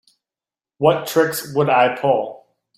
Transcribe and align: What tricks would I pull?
What 0.79 1.05
tricks 1.05 1.53
would 1.53 1.69
I 1.69 1.95
pull? 1.95 2.47